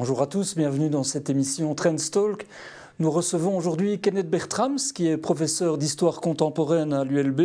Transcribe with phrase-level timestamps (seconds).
[0.00, 2.46] Bonjour à tous, bienvenue dans cette émission Trends Talk.
[3.00, 7.40] Nous recevons aujourd'hui Kenneth Bertrams, qui est professeur d'histoire contemporaine à l'ULB,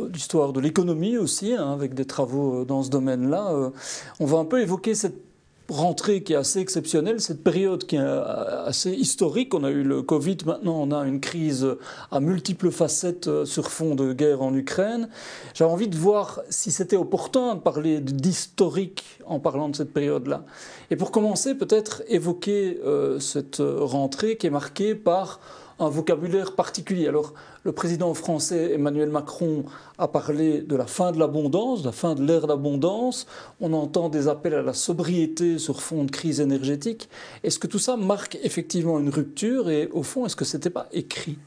[0.00, 3.52] euh, d'histoire de l'économie aussi, hein, avec des travaux euh, dans ce domaine-là.
[3.52, 3.70] Euh,
[4.18, 5.20] on va un peu évoquer cette
[5.68, 9.54] rentrée qui est assez exceptionnelle, cette période qui est euh, assez historique.
[9.54, 11.66] On a eu le Covid, maintenant on a une crise
[12.10, 15.08] à multiples facettes euh, sur fond de guerre en Ukraine.
[15.54, 20.44] J'avais envie de voir si c'était opportun de parler d'historique en parlant de cette période-là.
[20.90, 25.40] Et pour commencer, peut-être évoquer euh, cette rentrée qui est marquée par
[25.78, 27.08] un vocabulaire particulier.
[27.08, 27.34] Alors,
[27.64, 29.64] le président français Emmanuel Macron
[29.98, 33.26] a parlé de la fin de l'abondance, de la fin de l'ère d'abondance.
[33.60, 37.08] On entend des appels à la sobriété sur fond de crise énergétique.
[37.42, 39.70] Est-ce que tout ça marque effectivement une rupture?
[39.70, 41.38] Et au fond, est-ce que ce n'était pas écrit?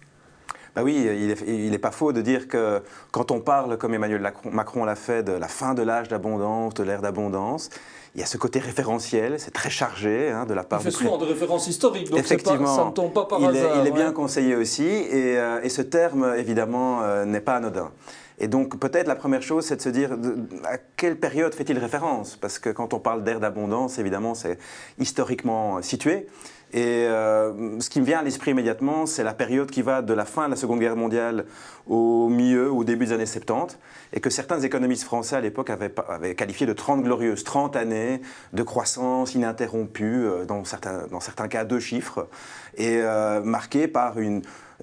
[0.77, 1.09] Bah oui,
[1.47, 5.23] il n'est pas faux de dire que quand on parle, comme Emmanuel Macron l'a fait,
[5.23, 7.71] de la fin de l'âge d'abondance, de l'ère d'abondance,
[8.13, 10.91] il y a ce côté référentiel, c'est très chargé hein, de la part il fait
[10.91, 13.77] souvent de références historiques, donc Effectivement, ça ne tombe pas par il hasard.
[13.77, 17.55] Est, il est bien conseillé aussi, et, euh, et, ce terme, évidemment, euh, n'est pas
[17.55, 17.91] anodin.
[18.37, 21.79] Et donc peut-être la première chose, c'est de se dire de, à quelle période fait-il
[21.79, 22.35] référence?
[22.35, 24.59] Parce que quand on parle d'ère d'abondance, évidemment, c'est
[24.99, 26.27] historiquement situé.
[26.73, 30.13] Et euh, ce qui me vient à l'esprit immédiatement, c'est la période qui va de
[30.13, 31.45] la fin de la Seconde Guerre mondiale
[31.87, 33.77] au milieu, au début des années 70,
[34.13, 38.63] et que certains économistes français à l'époque avaient, qualifié de 30 glorieuses, 30 années de
[38.63, 42.27] croissance ininterrompue, euh, dans, certains, dans certains cas deux chiffres,
[42.75, 44.15] et euh, marquées par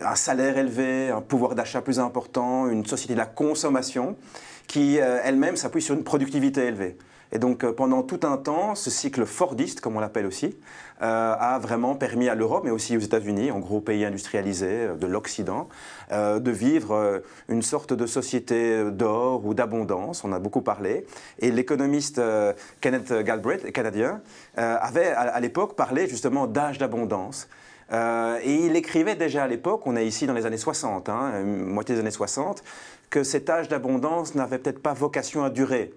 [0.00, 4.16] un salaire élevé, un pouvoir d'achat plus important, une société de la consommation
[4.66, 6.96] qui euh, elle-même s'appuie sur une productivité élevée.
[7.32, 10.56] Et donc pendant tout un temps, ce cycle fordiste, comme on l'appelle aussi,
[11.02, 15.06] euh, a vraiment permis à l'Europe, mais aussi aux États-Unis, en gros pays industrialisés de
[15.06, 15.68] l'Occident,
[16.12, 20.22] euh, de vivre euh, une sorte de société d'or ou d'abondance.
[20.24, 21.06] On a beaucoup parlé.
[21.40, 22.20] Et l'économiste
[22.80, 24.20] Kenneth Galbraith, canadien,
[24.56, 27.48] avait à, l'époque parlé justement d'âge d'abondance.
[27.92, 31.42] Euh, et il écrivait déjà à l'époque, on est ici dans les années 60, hein,
[31.44, 32.62] moitié des années 60,
[33.10, 35.92] que cet âge d'abondance n'avait peut-être pas vocation à durer.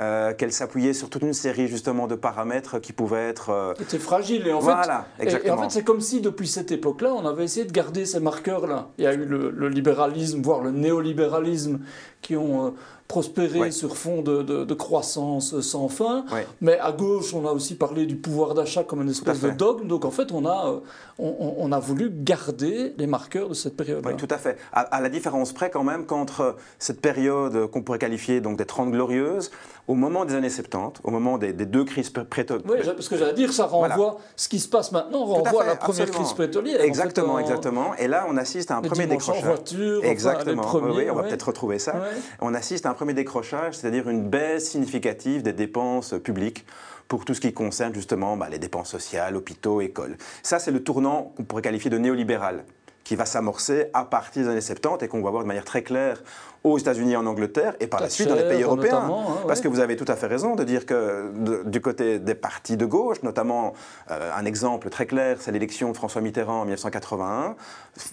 [0.00, 3.50] Euh, qu'elle s'appuyait sur toute une série justement de paramètres qui pouvaient être...
[3.50, 3.74] Euh...
[3.76, 5.54] C'était fragile et en voilà, fait, exactement.
[5.54, 8.18] Et, en fait c'est comme si depuis cette époque-là, on avait essayé de garder ces
[8.18, 8.88] marqueurs-là.
[8.96, 11.80] Il y a eu le, le, libéralisme, voire le néolibéralisme,
[12.22, 12.74] qui ont...
[13.02, 13.70] Euh, prospérer ouais.
[13.70, 16.24] sur fond de, de, de, croissance sans fin.
[16.32, 16.46] Ouais.
[16.60, 19.86] Mais à gauche, on a aussi parlé du pouvoir d'achat comme une espèce de dogme.
[19.86, 20.80] Donc en fait, on a,
[21.18, 24.10] on, on, a voulu garder les marqueurs de cette période-là.
[24.10, 24.56] Oui, tout à fait.
[24.72, 28.64] À, à, la différence près quand même qu'entre cette période qu'on pourrait qualifier donc des
[28.64, 29.50] 30 glorieuses,
[29.88, 32.64] au moment des années 70, au moment des, des deux crises pétrolières.
[32.68, 34.16] Oui, parce que j'allais dire, ça renvoie, voilà.
[34.36, 36.24] ce qui se passe maintenant renvoie à, fait, à la première absolument.
[36.24, 36.80] crise pétrolière.
[36.80, 37.46] Exactement, en fait, en...
[37.46, 37.94] exactement.
[37.96, 39.42] Et là, on assiste à un premier décrochage.
[39.42, 40.62] En voiture, exactement.
[40.62, 41.28] Enfin, premiers, oui, on va ouais.
[41.28, 41.94] peut-être retrouver ça.
[42.40, 46.64] On assiste à un premier décrochage, c'est-à-dire une baisse significative des dépenses publiques
[47.08, 50.16] pour tout ce qui concerne justement bah, les dépenses sociales, hôpitaux, écoles.
[50.44, 52.64] Ça, c'est le tournant qu'on pourrait qualifier de néolibéral
[53.04, 55.82] qui va s'amorcer à partir des années 70 et qu'on va voir de manière très
[55.82, 56.22] claire
[56.64, 59.08] aux États-Unis et en Angleterre et par la suite dans les pays européens.
[59.08, 59.64] Hein, Parce ouais.
[59.64, 62.76] que vous avez tout à fait raison de dire que de, du côté des partis
[62.76, 63.72] de gauche, notamment
[64.10, 67.56] euh, un exemple très clair, c'est l'élection de François Mitterrand en 1981,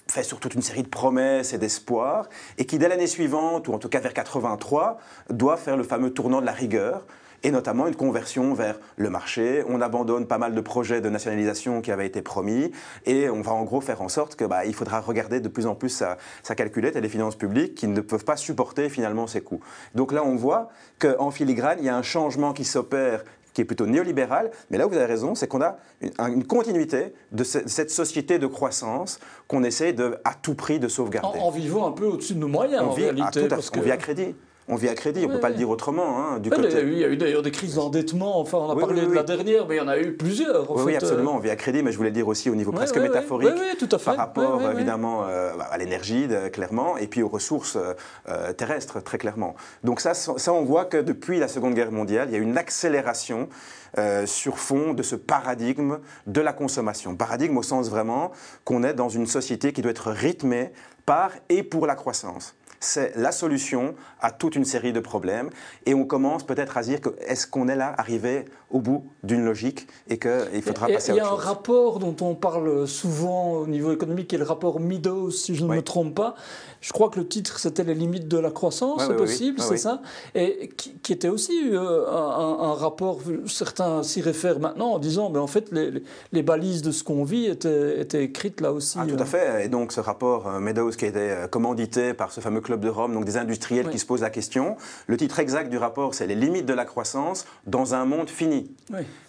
[0.08, 3.74] fait sur toute une série de promesses et d'espoirs, et qui dès l'année suivante, ou
[3.74, 4.98] en tout cas vers 83,
[5.30, 7.06] doit faire le fameux tournant de la rigueur
[7.44, 9.64] et notamment une conversion vers le marché.
[9.68, 12.72] On abandonne pas mal de projets de nationalisation qui avaient été promis
[13.06, 15.76] et on va en gros faire en sorte qu'il bah, faudra regarder de plus en
[15.76, 19.42] plus sa, sa, calculette et les finances publiques qui ne peuvent pas supporter finalement ces
[19.42, 19.62] coûts.
[19.96, 23.24] Donc là, on voit qu'en filigrane, il y a un changement qui s'opère
[23.54, 26.44] qui est plutôt néolibéral, mais là où vous avez raison, c'est qu'on a une, une,
[26.46, 31.40] continuité de cette société de croissance qu'on essaie de, à tout prix de sauvegarder.
[31.40, 33.46] En, en vivant un peu au-dessus de nos moyens, on en vit, réalité.
[33.46, 33.80] À, parce on que...
[33.80, 34.36] vit à crédit
[34.70, 36.20] on vit à crédit, on ne peut pas le dire autrement.
[36.20, 36.82] Hein, du ouais, côté...
[36.84, 39.14] Il y a eu d'ailleurs des crises d'endettement, enfin on a oui, parlé oui, de
[39.14, 40.70] la dernière, mais il y en a eu plusieurs.
[40.70, 42.56] En oui, fait, oui, absolument, on vit à crédit, mais je voulais dire aussi au
[42.56, 44.06] niveau presque métaphorique, tout à fait.
[44.06, 49.56] par rapport évidemment euh, à l'énergie, clairement, et puis aux ressources euh, terrestres, très clairement.
[49.84, 52.58] Donc ça, ça, on voit que depuis la Seconde Guerre mondiale, il y a une
[52.58, 53.50] accélération
[53.98, 57.16] euh, sur fond de ce paradigme de la consommation.
[57.16, 58.32] Paradigme au sens vraiment
[58.64, 60.72] qu'on est dans une société qui doit être rythmée
[61.08, 65.50] par et pour la croissance c'est la solution à toute une série de problèmes.
[65.86, 69.06] Et on commence peut-être à se dire que est-ce qu'on est là, arrivé au bout
[69.24, 72.00] d'une logique et qu'il faudra et, passer à autre chose Il y a un rapport
[72.00, 75.70] dont on parle souvent au niveau économique, qui est le rapport Meadows, si je ne
[75.70, 75.78] oui.
[75.78, 76.36] me trompe pas.
[76.82, 79.62] Je crois que le titre, c'était Les limites de la croissance, oui, c'est oui, possible,
[79.62, 80.02] c'est ça?
[80.36, 85.30] Et qui, qui, était aussi euh, un, un, rapport, certains s'y réfèrent maintenant en disant,
[85.30, 88.98] ben, en fait, les, les balises de ce qu'on vit étaient, étaient, écrites là aussi.
[89.02, 89.66] Ah, tout à fait.
[89.66, 92.90] Et donc ce rapport euh, Meadows qui a été commandité par ce fameux Club de
[92.90, 94.78] Rome, donc des industriels qui se posent la question.
[95.08, 98.70] Le titre exact du rapport, c'est Les limites de la croissance dans un monde fini.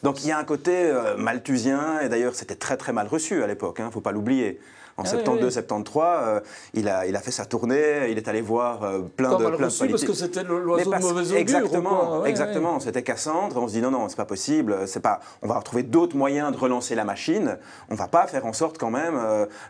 [0.03, 3.43] Donc il y a un côté euh, malthusien, et d'ailleurs c'était très très mal reçu
[3.43, 4.61] à l'époque, il hein, ne faut pas l'oublier.
[4.97, 6.41] En 72-73, ah euh,
[6.75, 9.69] il, a, il a fait sa tournée, il est allé voir euh, plein de, plein
[9.69, 11.41] de parce que c'était l'oiseau de mauvais.
[11.41, 12.81] Exactement, exactement.
[12.81, 13.57] C'était Cassandre.
[13.57, 14.77] On se dit non, non, c'est pas possible.
[14.87, 15.21] C'est pas.
[15.43, 17.59] On va trouver d'autres moyens de relancer la machine.
[17.89, 19.19] On va pas faire en sorte quand même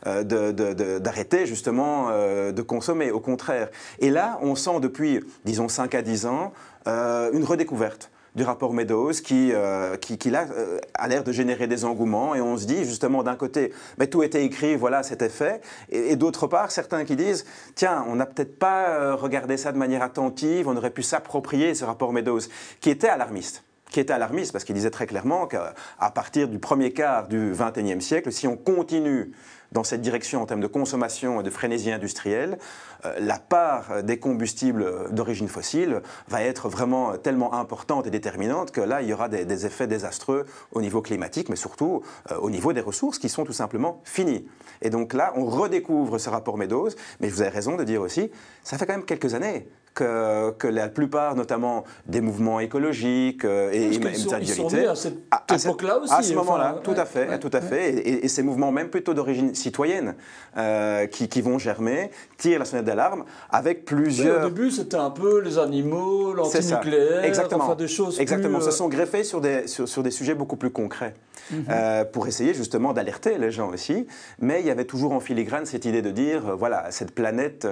[0.06, 3.10] euh, d'arrêter justement de consommer.
[3.10, 3.68] Au contraire.
[3.98, 6.52] Et là, on sent depuis, disons 5 à 10 ans,
[6.86, 12.34] une redécouverte du rapport Meadows qui, euh, qui, euh, a l'air de générer des engouements
[12.34, 15.60] et on se dit justement d'un côté, mais tout était écrit, voilà, c'était fait,
[15.90, 17.44] et, d'autre part, certains qui disent,
[17.74, 21.74] tiens, on n'a peut-être pas euh, regardé ça de manière attentive, on aurait pu s'approprier
[21.74, 22.40] ce rapport Meadows,
[22.80, 23.62] qui était alarmiste.
[23.90, 25.74] Qui était alarmiste parce qu'il disait très clairement qu'à
[26.14, 29.32] partir du premier quart du XXIe siècle, si on continue
[29.72, 32.58] dans cette direction en termes de consommation et de frénésie industrielle,
[33.04, 38.80] euh, la part des combustibles d'origine fossile va être vraiment tellement importante et déterminante que
[38.80, 42.72] là, il y aura des, effets désastreux au niveau climatique, mais surtout euh, au niveau
[42.72, 44.46] des ressources qui sont tout simplement finies.
[44.82, 46.90] Et donc là, on redécouvre ce rapport Meadows,
[47.20, 48.30] mais vous avez raison de dire aussi,
[48.62, 53.70] ça fait quand même quelques années que, que, la plupart, notamment des mouvements écologiques euh,
[53.72, 56.12] et même à cette époque-là aussi.
[56.12, 58.06] À ce moment-là, tout à fait, tout à fait.
[58.06, 60.14] Et, ces mouvements, même plutôt d'origine citoyenne,
[60.56, 64.46] euh, qui, qui, vont germer, tirent la sonnette d'alarme avec plusieurs.
[64.46, 67.22] au début, c'était un peu les animaux, l'antinucléaire,
[67.52, 68.20] enfin des choses.
[68.20, 68.58] Exactement.
[68.58, 71.14] Plus, se sont greffés sur des sur, sur des sujets beaucoup plus concrets.
[71.52, 72.06] Mhm.
[72.12, 74.06] pour essayer justement d'alerter les gens aussi.
[74.40, 77.66] Mais il y avait toujours en filigrane cette idée de dire, voilà, cette planète.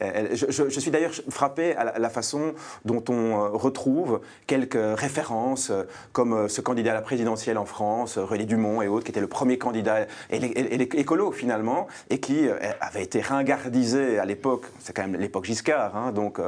[0.00, 2.54] je, je, suis d'ailleurs frappé à la façon
[2.84, 7.64] dont on euh, retrouve quelques références, euh, comme euh, ce candidat à la présidentielle en
[7.64, 12.48] France, René Dumont et autres, qui était le premier candidat écolo finalement, et qui
[12.80, 16.38] avait été ringardisé à l'époque, c'est quand même l'époque Giscard, hein, donc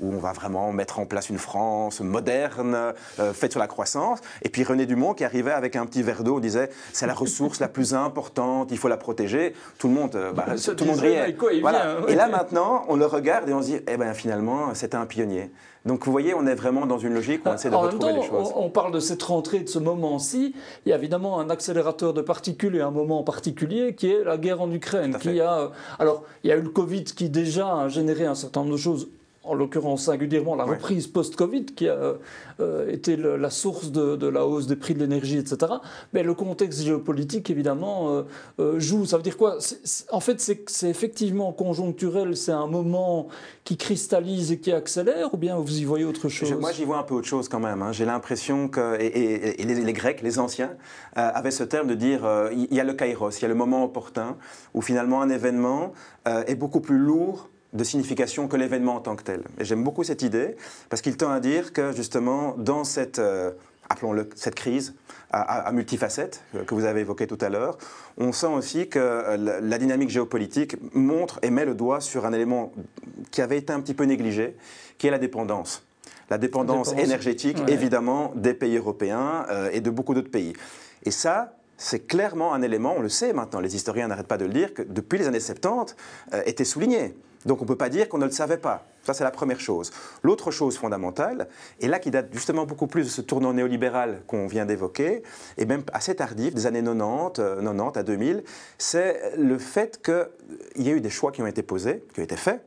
[0.00, 2.94] où on va vraiment mettre en place une France moderne,
[3.34, 4.20] faite sur la croissance.
[4.42, 7.60] Et puis René Dumont qui arrivait avec un petit verre d'eau, disait c'est la ressource
[7.60, 9.54] la plus importante, il faut la protéger.
[9.78, 11.36] Tout le monde, bah, tout le monde riait.
[11.60, 11.98] voilà.
[12.08, 15.06] Et là maintenant, on le regarde et on se dit, eh ben finalement c'était un
[15.06, 15.50] pionnier.
[15.86, 18.22] Donc vous voyez, on est vraiment dans une logique où on essaie de retrouver les
[18.22, 18.52] choses.
[18.54, 20.54] On parle de cette rentrée, de ce moment-ci.
[20.84, 24.36] Il y a évidemment un accélérateur de particules et un moment particulier qui est la
[24.36, 25.16] guerre en Ukraine.
[25.18, 28.60] Qui a, alors, il y a eu le Covid qui déjà a généré un certain
[28.60, 29.08] nombre de choses
[29.42, 32.14] en l'occurrence singulièrement la reprise post-Covid qui a
[32.60, 35.72] euh, été la source de, la hausse des prix de l'énergie, etc.
[36.12, 38.22] Mais le contexte géopolitique, évidemment, euh,
[38.58, 39.06] euh, joue.
[39.06, 39.56] Ça veut dire quoi?
[40.12, 43.28] En fait, c'est effectivement conjoncturel, c'est un moment
[43.64, 46.52] qui cristallise et qui accélère, ou bien vous y voyez autre chose?
[46.52, 47.80] Moi, j'y vois un peu autre chose quand même.
[47.80, 47.92] Hein.
[47.92, 50.76] J'ai l'impression que, et, les, Grecs, les anciens,
[51.14, 53.84] avaient ce terme de dire, il y a le kairos, il y a le moment
[53.84, 54.36] opportun,
[54.74, 55.92] où finalement un événement
[56.26, 59.42] est beaucoup plus lourd de signification que l'événement en tant que tel.
[59.58, 60.56] Et j'aime beaucoup cette idée
[60.88, 63.52] parce qu'il tend à dire que justement dans cette, euh,
[63.88, 64.94] appelons-le cette crise
[65.32, 67.78] à, multifacettes euh, que vous avez évoquée tout à l'heure,
[68.18, 72.32] on sent aussi que euh, la, dynamique géopolitique montre et met le doigt sur un
[72.32, 72.72] élément
[73.30, 74.56] qui avait été un petit peu négligé,
[74.98, 75.84] qui est la dépendance.
[76.28, 80.52] La dépendance, énergétique, évidemment, des pays européens et de beaucoup d'autres pays.
[81.02, 84.44] Et ça, c'est clairement un élément, on le sait maintenant, les historiens n'arrêtent pas de
[84.44, 85.96] le dire, que depuis les années 70,
[86.46, 87.16] était souligné.
[87.46, 88.86] Donc on ne peut pas dire qu'on ne le savait pas.
[89.02, 89.90] Ça, c'est la première chose.
[90.22, 91.48] L'autre chose fondamentale,
[91.80, 95.22] et là qui date justement beaucoup plus de ce tournant néolibéral qu'on vient d'évoquer,
[95.56, 98.44] et même assez tardif, des années 90, 90 euh, à 2000,
[98.76, 102.24] c'est le fait qu'il y a eu des choix qui ont été posés, qui ont
[102.24, 102.62] été faits,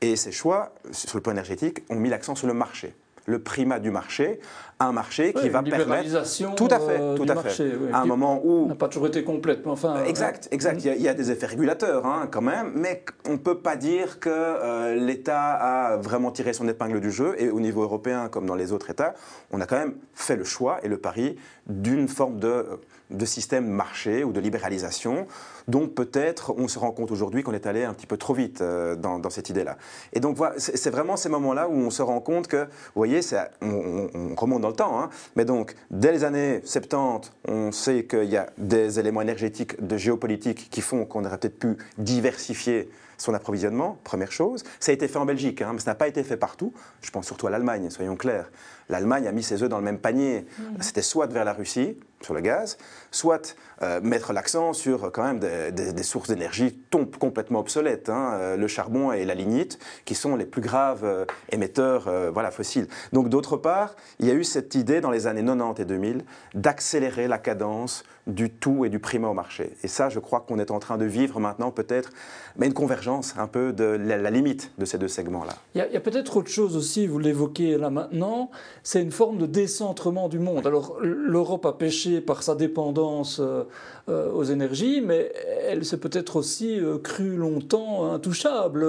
[0.00, 2.94] et ces choix, sur le plan énergétique, ont mis l'accent sur le marché
[3.28, 4.40] le primat du marché,
[4.80, 8.40] un marché qui va permettre tout à fait, euh, tout à fait, à un moment
[8.42, 10.82] où n'a pas toujours été complète, enfin euh, exact, exact.
[10.82, 14.18] Il y, a, des effets régulateurs hein, quand même, mais on ne peut pas dire
[14.18, 17.34] que euh, l'État a vraiment tiré son épingle du jeu.
[17.38, 19.14] Et au niveau européen, comme dans les autres États,
[19.52, 22.64] on a quand même fait le choix et le pari d'une forme de
[23.10, 25.26] de système marché ou de libéralisation
[25.66, 28.60] dont peut-être on se rend compte aujourd'hui qu'on est allé un petit peu trop vite
[28.60, 29.76] euh, dans, cette idée-là.
[30.12, 33.20] Et donc c'est vraiment ces moments-là où on se rend compte que, vous voyez,
[33.60, 38.04] on, on, remonte dans le temps, hein, mais donc dès les années 70, on sait
[38.04, 42.88] qu'il y a des éléments énergétiques de géopolitique qui font qu'on aurait peut-être pu diversifier
[43.18, 44.64] son approvisionnement, première chose.
[44.80, 46.72] Ça a été fait en Belgique, hein, mais ça n'a pas été fait partout.
[47.02, 48.50] Je pense surtout à l'Allemagne, soyons clairs.
[48.88, 50.46] L'Allemagne a mis ses œufs dans le même panier.
[50.58, 50.62] Mmh.
[50.80, 52.78] C'était soit vers la Russie, sur le gaz,
[53.10, 56.78] soit euh, mettre l'accent sur quand même des, sources d'énergie
[57.20, 61.24] complètement obsolètes, hein, euh, le charbon et la lignite, qui sont les plus graves euh,
[61.50, 62.88] émetteurs voilà, fossiles.
[63.12, 66.24] Donc d'autre part, il y a eu cette idée dans les années 90 et 2000
[66.54, 69.72] d'accélérer la cadence du tout et du primo au marché.
[69.82, 72.10] Et ça, je crois qu'on est en train de vivre maintenant peut-être
[72.58, 75.54] mais une convergence un peu de la, limite de ces deux segments-là.
[75.74, 78.50] Il y a, peut-être autre chose aussi, vous l'évoquez là maintenant,
[78.82, 80.66] c'est une forme de décentrement du monde.
[80.66, 81.72] Alors l'Europe a
[82.20, 83.64] par sa dépendance euh,
[84.08, 85.32] euh, aux énergies, mais
[85.66, 88.86] elle s'est peut-être aussi euh, crue longtemps intouchable,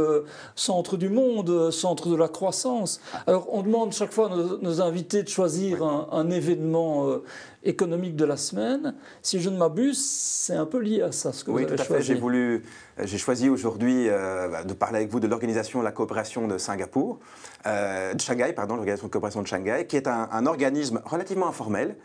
[0.56, 3.02] centre du monde, centre de la croissance.
[3.28, 7.20] Alors on demande chaque fois à nos, invités de choisir un, un, événement
[7.64, 8.96] économique de la semaine.
[9.22, 11.76] Si je ne m'abuse, c'est un peu lié à ça, ce que oui, vous avez
[11.76, 12.08] tout à choisi.
[12.08, 12.14] Fait.
[12.14, 12.64] J'ai voulu,
[13.04, 17.20] j'ai choisi aujourd'hui euh, de parler avec vous de l'organisation de la coopération de Singapour,
[17.66, 21.96] euh, de Shanghai, pardon, l'organisation de coopération de Shanghai, qui est un organisme relativement informel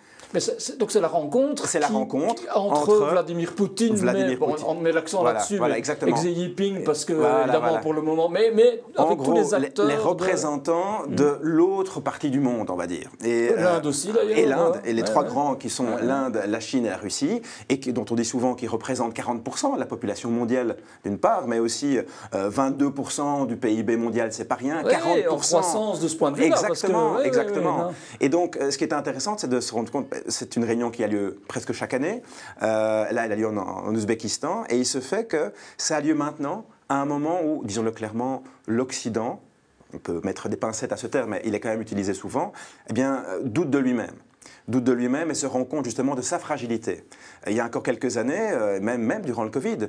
[0.78, 1.66] donc c'est la rencontre.
[1.68, 3.96] C'est la rencontre entre, Vladimir Poutine.
[4.02, 5.58] mais, on met l'accent là-dessus.
[5.58, 6.14] Voilà, exactement.
[6.14, 9.86] Xi Jinping parce que évidemment pour le moment, mais, mais avec tous les acteurs.
[9.86, 11.38] Les, représentants de, hmm.
[11.42, 13.10] l'autre partie du monde, on va dire.
[13.24, 14.38] Et euh, l'Inde aussi d'ailleurs.
[14.38, 17.80] Et l'Inde et les trois grands qui sont l'Inde, la Chine et la Russie et
[17.80, 21.58] qui, dont on dit souvent qu'ils représentent 40% de la population mondiale d'une part, mais
[21.58, 21.98] aussi
[22.32, 24.82] 22% euh, du PIB mondial, c'est pas rien.
[24.82, 26.44] 40% en croissance de ce point de vue.
[26.44, 27.92] Exactement, exactement.
[28.20, 30.90] et donc, euh, ce qui est intéressant, c'est de se rendre compte c'est une réunion
[30.90, 32.22] qui a lieu presque chaque année.
[32.62, 34.64] Euh, là, elle a lieu en, Ouzbékistan.
[34.68, 38.42] Et il se fait que ça a lieu maintenant, à un moment où, disons-le clairement,
[38.66, 39.40] l'Occident,
[39.92, 42.52] on peut mettre des pincettes à ce terme, mais il est quand même utilisé souvent,
[42.90, 44.14] eh bien, euh, doute de lui-même
[44.68, 47.04] doute de lui-même et se rend compte justement de sa fragilité.
[47.46, 49.88] Il y a encore quelques années, euh, même, même durant le Covid,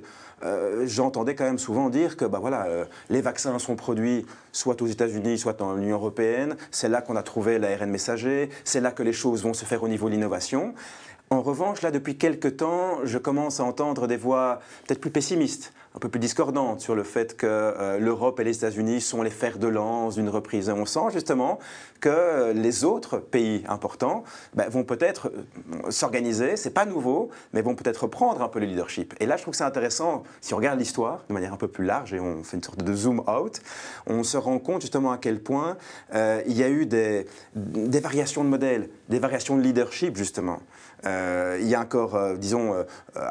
[0.84, 2.68] j'entendais quand même souvent dire que bah voilà,
[3.10, 6.56] les vaccins sont produits soit aux États-Unis, soit dans l'Union européenne.
[6.70, 8.50] C'est là qu'on a trouvé l'ARN messager.
[8.64, 10.76] C'est là que les choses vont se faire au niveau de l'innovation.
[11.36, 15.74] En revanche, là, depuis quelques temps, je commence à entendre des voix peut-être plus pessimistes,
[15.94, 19.30] un peu plus discordantes sur le fait que euh, l'Europe et les États-Unis sont les
[19.30, 20.70] fers de lance d'une reprise.
[20.70, 21.60] Et on sent justement
[22.00, 24.24] que les autres pays importants
[24.54, 28.66] ben, vont peut-être euh, s'organiser, c'est pas nouveau, mais vont peut-être prendre un peu le
[28.68, 29.14] leadership.
[29.20, 31.68] Et là, je trouve que c'est intéressant, si on regarde l'histoire de manière un peu
[31.68, 33.60] plus large et on fait une sorte de zoom out,
[34.08, 35.76] on se rend compte justement à quel point
[36.14, 37.26] euh, il y a eu des,
[37.56, 40.60] des variations de modèles, des variations de leadership justement.
[41.06, 42.84] Euh, il y a encore, euh, disons, euh,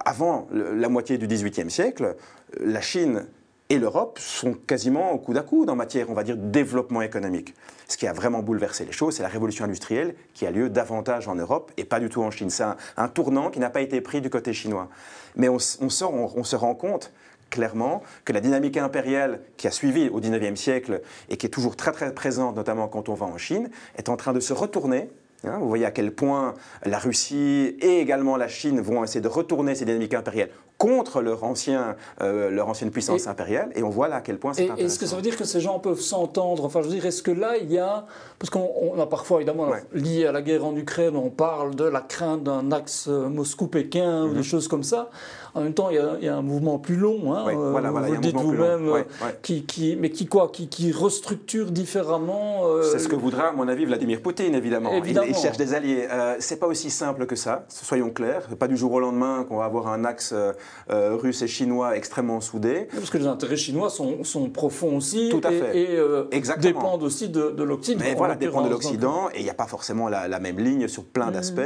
[0.04, 2.16] avant la moitié du XVIIIe siècle,
[2.60, 3.26] la Chine
[3.70, 7.02] et l'Europe sont quasiment au coude à coude en matière, on va dire, de développement
[7.02, 7.54] économique.
[7.88, 11.28] Ce qui a vraiment bouleversé les choses, c'est la révolution industrielle qui a lieu davantage
[11.28, 12.50] en Europe et pas du tout en Chine.
[12.50, 12.64] C'est
[12.96, 14.88] un, tournant qui n'a pas été pris du côté chinois.
[15.36, 17.12] Mais on, se rend compte
[17.50, 21.76] clairement que la dynamique impériale qui a suivi au XIXe siècle et qui est toujours
[21.76, 25.08] très très présente, notamment quand on va en Chine, est en train de se retourner
[25.46, 29.28] Hein, vous voyez à quel point la Russie et également la Chine vont essayer de
[29.28, 33.70] retourner ces dynamiques impériales contre leur, ancien, euh, leur ancienne puissance impériale.
[33.74, 34.86] Et on voit là à quel point c'est intéressant.
[34.86, 36.64] Est-ce que ça veut dire que ces gens peuvent s'entendre?
[36.64, 38.06] Enfin, je veux dire, est-ce que là, il y a...
[38.38, 42.00] Parce qu'on a parfois, évidemment, lié à la guerre en Ukraine, on parle de la
[42.00, 44.42] crainte d'un axe Moscou-Pékin ou des mhm.
[44.42, 45.10] choses comme ça.
[45.54, 48.36] En même temps, il y a, un mouvement plus long, hein, euh, vous le dites
[48.36, 49.04] vous-même,
[49.42, 52.62] qui, qui, mais qui quoi qui, qui restructure différemment.
[52.64, 54.90] Euh, c'est ce que voudra, à mon avis, Vladimir Poutine, évidemment.
[55.04, 56.08] Il, cherche des alliés.
[56.10, 58.48] Euh, c'est pas aussi simple que ça, soyons clairs.
[58.58, 62.40] Pas du jour au lendemain qu'on va avoir un axe euh, russe et chinois extrêmement
[62.40, 62.88] soudés.
[62.92, 65.28] Parce que les intérêts chinois sont, sont profonds aussi.
[65.30, 65.78] Tout à fait.
[65.78, 68.00] Et, dépendent aussi de, de l'Occident.
[68.02, 69.28] Mais voilà, dépendent de l'Occident.
[69.34, 71.32] Et il n'y a pas forcément la, même ligne sur plein mmh.
[71.32, 71.60] d'aspects.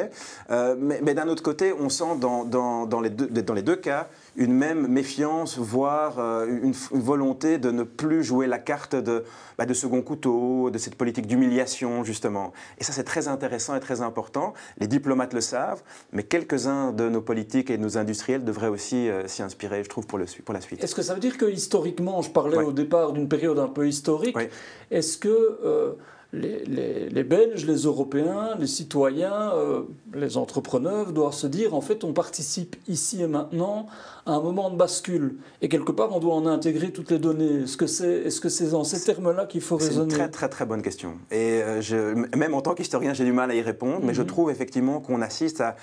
[0.78, 3.77] mais, mais d'un autre côté, on sent dans, dans, dans, les, deux, dans les deux
[3.78, 9.24] cas une même méfiance, voire euh, une, volonté de ne plus jouer la carte de,
[9.58, 12.52] bah, de second couteau, de cette politique d'humiliation, justement.
[12.78, 14.54] Et ça, c'est très intéressant et très important.
[14.78, 15.82] Les diplomates le savent,
[16.12, 19.88] mais quelques-uns de nos politiques et de nos industriels devraient aussi euh, s'y inspirer, je
[19.88, 20.82] trouve, pour, le, pour la suite.
[20.82, 23.88] Est-ce que ça veut dire que historiquement, je parlais au départ d'une période un peu
[23.88, 24.36] historique,
[24.90, 25.58] est-ce que...
[25.64, 25.92] Euh,
[26.34, 29.82] les, Belges, les Européens, les citoyens, euh,
[30.14, 33.86] les entrepreneurs doivent se dire en fait on participe ici et maintenant
[34.26, 37.62] à un moment de bascule et quelque part on doit en intégrer toutes les données.
[37.62, 40.30] Est-ce que c'est est -ce c'est dans ces termes-là qu'il faut raisonner C'est une très
[40.30, 41.96] très très bonne question et euh, je,
[42.36, 44.28] même en tant qu'historien j'ai du mal à y répondre, mais je mhm.
[44.28, 45.76] trouve effectivement qu'on assiste à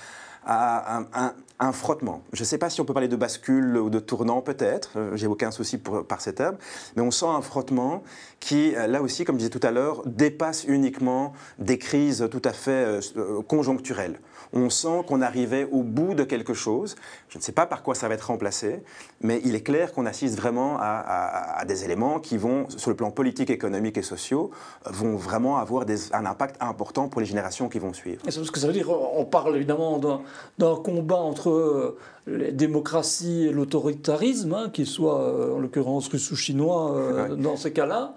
[0.46, 2.22] à un, frottement.
[2.34, 5.16] Je ne sais pas si on peut parler de bascule ou de tournant, peut-être, euh,
[5.16, 6.58] j'ai aucun souci par ces termes,
[6.96, 8.04] mais on sent un frottement
[8.40, 12.42] qui, euh, là aussi, comme je disais tout à l'heure, dépasse uniquement des crises tout
[12.44, 14.20] à fait euh, conjoncturelles
[14.56, 16.96] on sent qu'on arrivait au bout de quelque chose.
[17.30, 18.84] Je ne sais pas par quoi ça va être remplacé,
[19.22, 23.12] mais il est clair qu'on assiste vraiment à, des éléments qui vont, sur le plan
[23.12, 24.46] politique, économique et social,
[24.86, 28.22] vont vraiment avoir un impact important pour les générations qui vont suivre.
[28.25, 30.22] C'est ce que ça veut dire On parle évidemment d'un
[30.58, 31.96] combat entre
[32.27, 38.15] les démocraties et l'autoritarisme, hein, qu'il soit en l'occurrence russe ou chinois dans ces cas-là.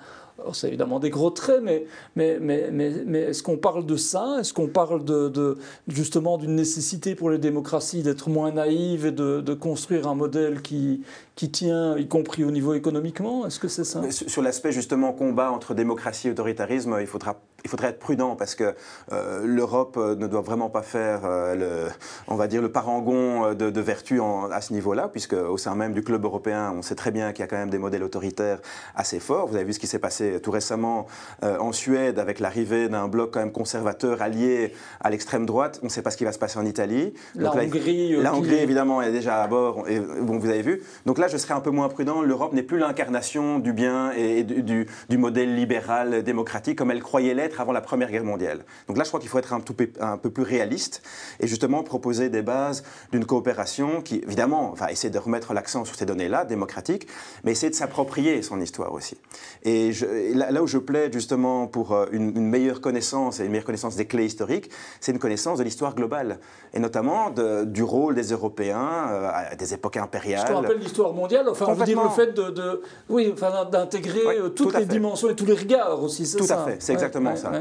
[0.53, 1.85] C'est évidemment des gros traits, mais,
[2.15, 4.37] mais, mais, mais, est-ce qu'on parle de ça?
[4.39, 5.59] Est-ce qu'on parle de,
[5.89, 10.63] justement d'une nécessité pour les démocraties d'être moins naïves et de, de, construire un modèle
[10.63, 11.03] qui,
[11.35, 13.47] qui tient, y compris au niveau économiquement?
[13.47, 14.03] Est-ce que c'est ça?
[14.11, 18.55] Sur l'aspect justement combat entre démocratie et autoritarisme, il faudra il faudrait être prudent parce
[18.55, 18.75] que
[19.13, 21.93] euh, l'Europe euh, ne doit vraiment pas faire, euh, le,
[22.29, 25.93] on va dire, le parangon de, de vertu à ce niveau-là, puisque au sein même
[25.93, 28.61] du club européen, on sait très bien qu'il y a quand même des modèles autoritaires
[28.95, 29.49] assez forts.
[29.49, 31.07] Vous avez vu ce qui s'est passé tout récemment
[31.43, 35.81] en Suède avec l'arrivée d'un bloc quand même conservateur allié à l'extrême droite.
[35.83, 37.13] On ne sait pas ce qui va se passer en Italie.
[37.35, 39.89] La Hongrie, la Hongrie évidemment, est déjà à bord.
[39.89, 40.83] Et, bon, vous avez vu.
[41.07, 42.23] Donc là, je serais un peu moins prudent.
[42.23, 47.35] L'Europe n'est plus l'incarnation du bien et, du, du, modèle libéral démocratique comme elle croyait
[47.35, 48.65] l'être avant la Première Guerre mondiale.
[48.87, 51.03] Donc là, je crois qu'il faut être un, tout, un, peu plus réaliste
[51.41, 55.97] et justement proposer des bases d'une coopération qui, évidemment, va essayer de remettre l'accent sur
[55.97, 57.09] ces données-là, démocratiques,
[57.45, 59.17] mais essayer de s'approprier son histoire aussi.
[59.65, 59.93] Et
[60.35, 64.07] là, où je plaide justement pour euh, une, meilleure connaissance et une meilleure connaissance des
[64.07, 66.39] clés historiques, c'est une connaissance de l'histoire globale,
[66.75, 70.47] et notamment du rôle des Européens euh, à des époques impériales.
[70.47, 74.49] Je te rappelle l'histoire mondiale, enfin, on dire le fait de, oui, enfin, d'intégrer euh,
[74.49, 77.35] toutes les dimensions et tous les regards aussi, c'est ça Tout à fait, c'est exactement
[77.39, 77.53] ça.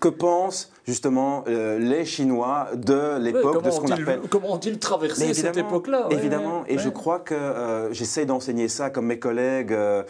[0.00, 4.20] Que pensent justement euh, les Chinois de l'époque de ce qu'on appelle...
[4.30, 6.08] Comment ont-ils traversé cette époque-là?
[6.10, 10.02] Évidemment, et je crois que euh, j'essaie d'enseigner ça comme mes collègues euh,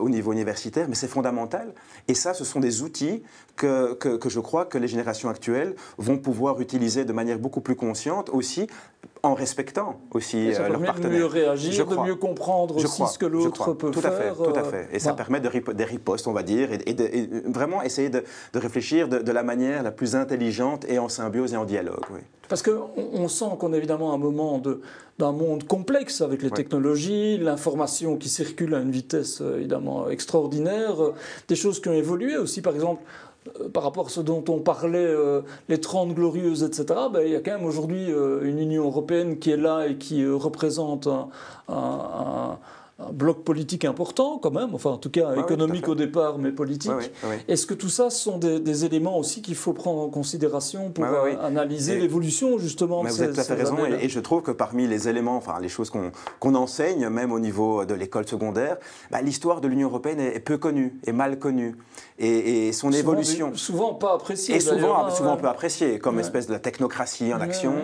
[0.00, 1.72] au niveau universitaire, mais c'est fondamental.
[2.08, 3.22] Et ça, ce sont des outils
[3.56, 7.60] que, que, que, je crois que les générations actuelles vont pouvoir utiliser de manière beaucoup
[7.60, 8.68] plus consciente aussi
[9.22, 11.10] en respectant aussi ça leurs partenaires.
[11.10, 14.12] De mieux réagir, de mieux comprendre aussi ce que l'autre peut tout faire.
[14.12, 14.88] À fait, tout à fait.
[14.92, 18.58] Et ça permet de des ripostes, on va dire, et, de, vraiment essayer de, de
[18.58, 22.04] réfléchir de, de, la manière la plus intelligente et en symbiose et en dialogue.
[22.12, 22.20] Oui.
[22.50, 24.60] Parce qu'on on sent qu'on est évidemment à un moment
[25.20, 31.00] d'un monde complexe avec les technologies, l'information qui circule à une vitesse euh, évidemment extraordinaire,
[31.00, 31.14] euh,
[31.46, 33.29] des choses qui ont évolué aussi, par exemple, euh,
[33.72, 35.14] par rapport à ce dont on parlait,
[35.68, 39.50] les 30 glorieuses, etc., ben, il y a quand même aujourd'hui une Union européenne qui
[39.50, 41.08] est là et qui représente
[41.68, 42.58] un
[43.12, 46.92] bloc politique important quand même, enfin en tout cas économique au départ, mais politique.
[47.48, 51.34] Est-ce que tout ça sont des, éléments aussi qu'il faut prendre en considération pour euh,
[51.42, 54.86] analyser l'évolution justement de Vous avez tout à fait raison, et, je trouve que parmi
[54.86, 58.78] les éléments, enfin les choses qu'on enseigne, même au niveau de l'école secondaire,
[59.10, 61.76] bah, l'histoire de l'Union européenne est, peu connue, et mal connue,
[62.18, 63.52] et, son évolution...
[63.54, 64.56] Souvent pas appréciée.
[64.56, 67.74] Et souvent, hein, souvent peu appréciée, comme espèce de la technocratie en action,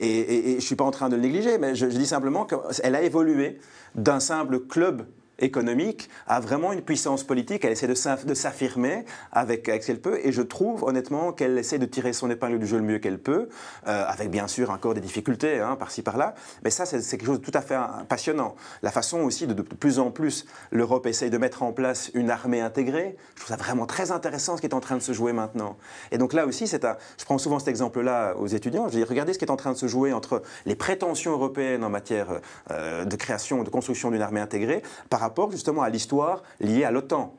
[0.00, 2.46] et, je ne suis pas en train de le négliger, mais je, je dis simplement
[2.46, 3.58] qu'elle a évolué
[3.94, 5.06] d'un simple club
[5.42, 7.64] économique a vraiment une puissance politique.
[7.64, 10.18] Elle essaie de s'affirmer avec, avec ce qu'elle peut.
[10.24, 13.18] Et je trouve honnêtement qu'elle essaie de tirer son épingle du jeu le mieux qu'elle
[13.18, 13.48] peut,
[13.86, 16.34] euh, avec bien sûr encore des difficultés hein, par-ci par-là.
[16.64, 17.76] Mais ça, c'est quelque chose de tout à fait
[18.08, 18.54] passionnant.
[18.82, 22.30] La façon aussi de de plus en plus l'Europe essaye de mettre en place une
[22.30, 23.16] armée intégrée.
[23.34, 25.76] Je trouve ça vraiment très intéressant ce qui est en train de se jouer maintenant.
[26.10, 28.88] Et donc là aussi, un, je prends souvent cet exemple-là aux étudiants.
[28.88, 31.84] Je dis, regardez ce qui est en train de se jouer entre les prétentions européennes
[31.84, 36.42] en matière euh, de création, de construction d'une armée intégrée, par rapport justement à l'histoire
[36.60, 37.34] liée à l'OTAN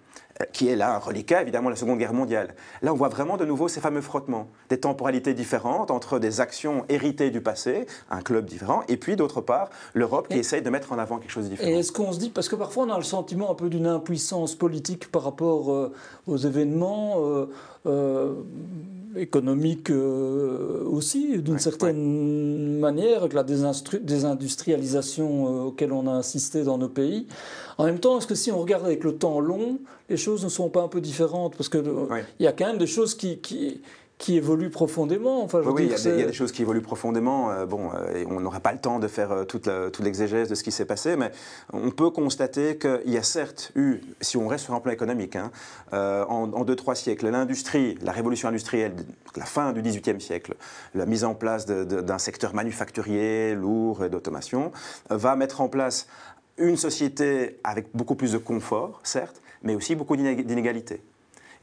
[0.52, 2.56] qui est là un reliquat évidemment de la Seconde Guerre mondiale.
[2.82, 6.86] Là, on voit vraiment de nouveau ces fameux frottements, des temporalités différentes entre des actions
[6.90, 10.92] héritées du passé, un club différent, et puis d'autre part l'Europe qui essaye de mettre
[10.92, 11.70] en avant quelque chose de différent.
[11.70, 13.88] Et est-ce qu'on se dit, parce que parfois on a le sentiment un peu d'une
[13.88, 15.94] impuissance politique par rapport euh,
[16.28, 17.18] aux événements,
[17.86, 18.34] euh,
[19.16, 26.78] économique euh, aussi, d'une certaine manière, avec la désindustrialisation euh, auquel on a assisté dans
[26.78, 27.28] nos pays.
[27.78, 30.50] En même temps, est-ce que si on regarde avec le temps long, les choses ne
[30.50, 33.16] sont pas un peu différentes Parce qu'il euh, il y a quand même des choses
[33.16, 33.82] qui, qui
[34.24, 35.44] qui évolue profondément.
[35.44, 37.52] Enfin, oui, il y, a des choses qui évoluent profondément.
[37.52, 40.64] Euh, bon, euh, on n'aura pas le temps de faire euh, toute l'exégèse de ce
[40.64, 41.32] qui s'est passé, mais
[41.74, 45.36] on peut constater qu'il y a certes eu, si on reste sur un plan économique,
[45.36, 45.52] hein,
[45.92, 48.94] en, deux, trois siècles, l'industrie, la révolution industrielle,
[49.36, 50.56] la fin du XVIIIe siècle,
[50.96, 54.72] la mise en place d'un secteur manufacturier lourd et d'automation,
[55.10, 56.08] va mettre en place
[56.58, 61.02] une société avec beaucoup plus de confort, certes, mais aussi beaucoup d'inégalités.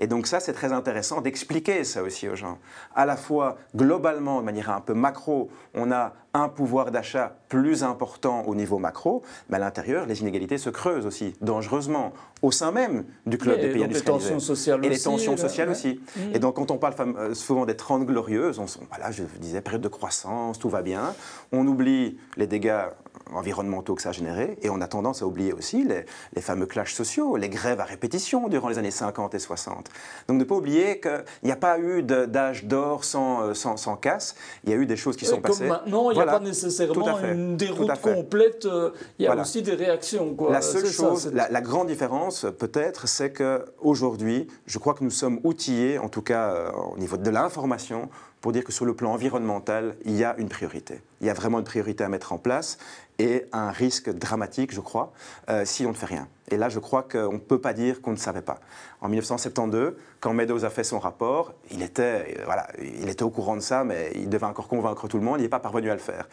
[0.00, 2.58] Et donc ça, c'est très intéressant d'expliquer ça aussi aux gens.
[2.94, 7.82] À la fois, globalement, de manière un peu macro, on a un pouvoir d'achat plus
[7.82, 12.12] important au niveau macro, mais à l'intérieur, les inégalités se creusent aussi dangereusement
[12.42, 14.28] au sein même du club des pays industrialisés.
[14.28, 15.74] Les tensions sociales et aussi, les tensions sociales ouais.
[15.74, 16.00] aussi.
[16.16, 16.20] Mmh.
[16.34, 19.82] Et donc, quand on parle euh, souvent des 30 glorieuses, on, voilà, je disais période
[19.82, 21.14] de croissance, tout va bien.
[21.52, 22.84] On oublie les dégâts
[23.32, 26.66] environnementaux que ça a généré, et on a tendance à oublier aussi les, les fameux
[26.66, 29.90] clashs sociaux, les grèves à répétition durant les années 50 et 60.
[30.28, 33.96] Donc ne pas oublier qu'il n'y a pas eu d'âge d'or sans, euh, sans, sans,
[33.96, 35.66] casse, il y a eu des choses qui et sont passées.
[35.66, 36.32] Maintenant, il Voilà.
[36.36, 39.42] a pas nécessairement une déroute complète, euh, il y a Voilà.
[39.42, 40.34] aussi des réactions.
[40.34, 40.52] Quoi.
[40.52, 45.40] La seule ça, chose, la grande différence peut-être, c'est qu'aujourd'hui, je crois que nous sommes
[45.44, 48.08] outillés, en tout cas euh, au niveau de l'information,
[48.40, 51.02] pour dire que sur le plan environnemental, il y a une priorité.
[51.20, 52.78] Il y a vraiment une priorité à mettre en place
[53.18, 55.12] et un risque dramatique, je crois,
[55.50, 56.26] euh, si on ne fait rien.
[56.48, 58.58] Et là, je crois qu'on ne peut pas dire qu'on ne savait pas.
[59.02, 63.30] En 1972, quand Meadows a fait son rapport, il était, euh, voilà, il était au
[63.30, 65.90] courant de ça, mais il devait encore convaincre tout le monde, il n'est pas parvenu
[65.90, 66.26] à le faire.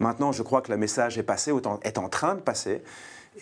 [0.00, 1.50] Maintenant, je crois que le message est passé,
[1.82, 2.82] est en train de passer,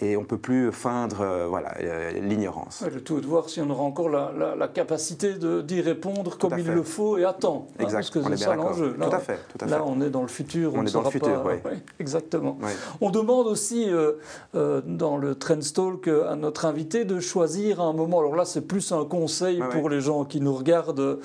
[0.00, 2.82] et on ne peut plus feindre euh, voilà, euh, l'ignorance.
[2.92, 6.36] Le tout est de voir si on aura encore la, la- la capacité d'y répondre
[6.36, 7.66] Tout comme il le faut et à temps.
[7.70, 8.94] hein, Exact, parce que on c'est ça l'enjeu.
[8.94, 9.82] Tout à fait, tout à Là, fait.
[9.86, 10.72] on est dans le futur.
[10.74, 11.54] On ne est dans le futur, pas- oui.
[11.70, 12.56] ouais, exactement.
[12.62, 12.70] Oui.
[13.00, 18.20] On demande aussi euh, dans le Trendstalk à notre invité de choisir un moment.
[18.20, 21.18] Alors là, c'est plus un conseil pour les gens qui nous regardent,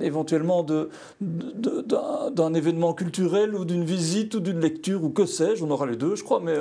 [0.00, 0.64] éventuellement
[1.20, 5.64] d'un événement culturel ou d'une visite ou d'une lecture ou que sais-je.
[5.64, 6.40] On aura les deux, je crois.
[6.40, 6.54] Mais,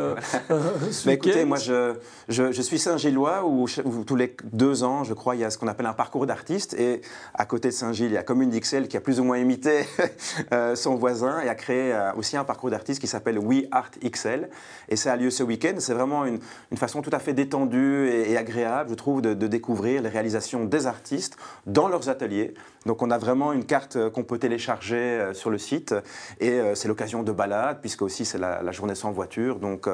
[1.05, 1.95] Mais écoutez, moi je,
[2.27, 3.67] je, je suis Saint-Gillois où,
[4.05, 6.73] tous les deux ans, je crois, il y a ce qu'on appelle un parcours d'artiste.
[6.73, 7.01] Et
[7.33, 9.85] à côté de Saint-Gilles, il y a Commune d'Ixelles qui a plus ou moins imité
[10.53, 13.91] euh, son voisin et a créé euh, aussi un parcours d'artiste qui s'appelle We Art
[14.03, 14.49] XL.
[14.89, 15.75] Et ça a lieu ce week-end.
[15.79, 16.39] C'est vraiment une,
[16.71, 20.09] une façon tout à fait détendue et, et agréable, je trouve, de, de découvrir les
[20.09, 22.53] réalisations des artistes dans leurs ateliers.
[22.85, 25.93] Donc on a vraiment une carte euh, qu'on peut télécharger sur le site
[26.39, 29.59] et c'est l'occasion de balade puisque aussi c'est la, la journée sans voiture.
[29.59, 29.87] Donc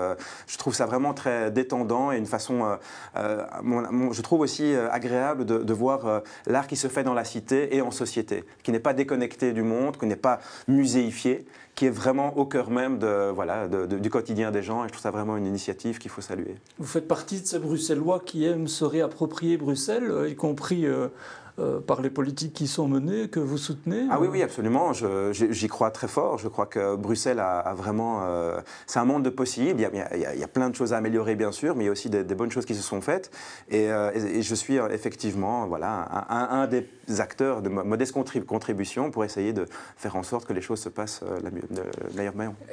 [0.47, 2.75] je trouve ça vraiment très détendant et une façon, euh,
[3.17, 7.75] euh, je trouve aussi euh, agréable de, voir l'art qui se fait dans la cité
[7.75, 11.45] et en société, qui n'est pas déconnecté du monde, qui n'est pas muséifié,
[11.75, 15.01] qui est vraiment au cœur même de, voilà, du quotidien des gens et je trouve
[15.01, 16.55] ça vraiment une initiative qu'il faut saluer.
[16.79, 20.85] Vous faites partie de ces Bruxellois qui aiment se réapproprier Bruxelles, y compris
[21.57, 24.91] euh, par les politiques qui sont menées, que vous soutenez Ah oui, oui, absolument.
[25.31, 26.37] J'y crois très fort.
[26.37, 28.23] Je crois que Bruxelles a, vraiment.
[28.25, 29.79] euh, c'est un monde de possibles.
[29.79, 31.87] Il y, a, il y a- plein de choses à améliorer, bien sûr, mais il
[31.87, 33.31] y a aussi des, bonnes choses qui se sont faites.
[33.69, 36.87] Et, euh, je suis effectivement voilà, un des
[37.19, 39.65] acteurs de mo- modeste contrib- contribution pour essayer de
[39.97, 41.61] faire en sorte que les choses se passent euh, la, mieux-.